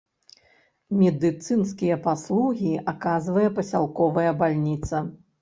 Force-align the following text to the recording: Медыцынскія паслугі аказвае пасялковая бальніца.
Медыцынскія 1.01 1.97
паслугі 2.07 2.73
аказвае 2.93 3.45
пасялковая 3.61 4.31
бальніца. 4.43 5.05